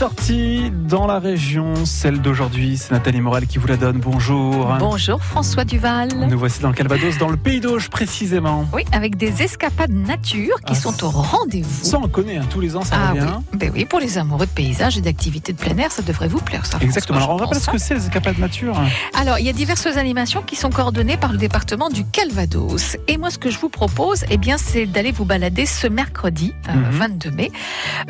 [0.00, 3.96] sortie dans la région, celle d'aujourd'hui, c'est Nathalie Moral qui vous la donne.
[3.98, 4.76] Bonjour.
[4.78, 6.10] Bonjour François Duval.
[6.28, 8.66] Nous voici dans le Calvados, dans le Pays d'Auge précisément.
[8.74, 11.82] Oui, avec des escapades nature qui Ah, sont au rendez-vous.
[11.86, 13.20] Ça, on connaît, hein, tous les ans, ça Ah oui.
[13.20, 13.38] revient.
[13.54, 16.40] Ben oui, pour les amoureux de paysages et d'activités de plein air, ça devrait vous
[16.42, 16.76] plaire, ça.
[16.82, 17.16] Exactement.
[17.16, 18.78] Alors, on rappelle ce que c'est les escapades nature.
[19.18, 22.98] Alors, il y a diverses animations qui sont coordonnées par le département du Calvados.
[23.08, 26.52] Et moi, ce que je vous propose, eh bien, c'est d'aller vous balader ce mercredi,
[26.68, 26.90] euh, Mhm.
[26.90, 27.50] 22 mai,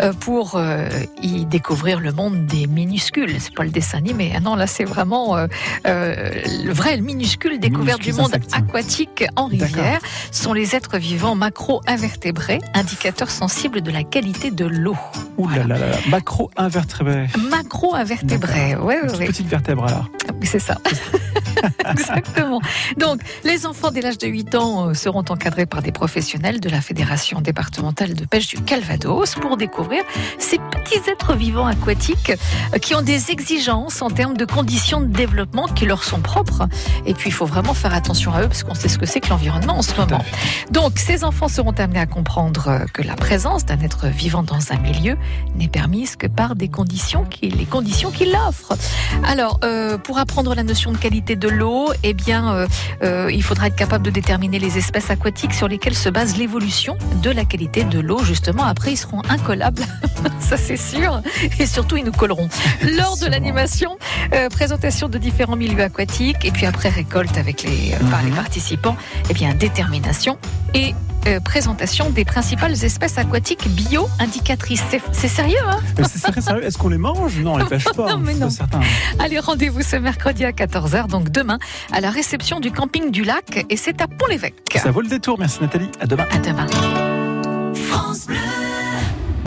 [0.00, 0.88] euh, pour euh,
[1.22, 3.36] y découvrir le monde des minuscules.
[3.38, 4.32] C'est pas le dessin animé.
[4.34, 5.46] Ah non, là, c'est vraiment euh,
[5.86, 8.52] euh, le vrai le minuscule découverte du monde insectes.
[8.54, 10.00] aquatique en rivière.
[10.32, 14.96] Sont les êtres vivants macro-invertébrés, indicateurs sensibles de la qualité de l'eau.
[15.38, 15.96] Ouh là là là là.
[16.08, 17.26] Macro-invertébrés.
[17.50, 19.26] Macro-invertébrés, ouais, ouais, ouais.
[19.26, 20.10] petite vertèbre alors.
[20.40, 20.76] Oui, c'est ça.
[22.08, 22.60] Exactement.
[22.96, 26.68] Donc, les enfants dès l'âge de 8 ans euh, seront encadrés par des professionnels de
[26.68, 30.02] la Fédération départementale de pêche du Calvados pour découvrir
[30.38, 32.32] ces petits êtres vivants aquatiques
[32.74, 36.68] euh, qui ont des exigences en termes de conditions de développement qui leur sont propres.
[37.06, 39.20] Et puis, il faut vraiment faire attention à eux parce qu'on sait ce que c'est
[39.20, 40.24] que l'environnement en ce moment.
[40.70, 44.72] Donc, ces enfants seront amenés à comprendre euh, que la présence d'un être vivant dans
[44.72, 45.16] un milieu
[45.56, 48.76] n'est permise que par des conditions qui, les conditions qui l'offrent.
[49.24, 52.66] Alors, euh, pour apprendre la notion de qualité de l'eau, eh bien, euh,
[53.02, 56.96] euh, il faudra être capable de déterminer les espèces aquatiques sur lesquelles se base l'évolution
[57.22, 58.22] de la qualité de l'eau.
[58.24, 59.82] Justement, après, ils seront incollables,
[60.40, 61.20] ça c'est sûr,
[61.58, 62.48] et surtout, ils nous colleront.
[62.96, 63.96] Lors de l'animation,
[64.34, 68.30] euh, présentation de différents milieux aquatiques, et puis après récolte avec les, euh, par les
[68.30, 68.36] Mhm.
[68.36, 68.96] participants,
[69.30, 70.38] eh bien, détermination
[70.74, 70.94] et
[71.26, 74.82] euh, présentation des principales espèces aquatiques bio-indicatrices.
[74.90, 76.64] C'est- C'est sérieux, hein c'est très sérieux.
[76.64, 77.38] Est-ce qu'on les mange?
[77.38, 78.10] Non, on les pêche pas.
[78.10, 78.50] Non, mais non.
[78.50, 78.80] certain.
[79.18, 81.58] Allez, rendez-vous ce mercredi à 14h, donc demain,
[81.92, 84.54] à la réception du camping du lac, et c'est à Pont-l'Évêque.
[84.76, 85.38] Ça vaut le détour.
[85.38, 85.90] Merci Nathalie.
[86.00, 86.26] À demain.
[86.32, 86.66] À demain.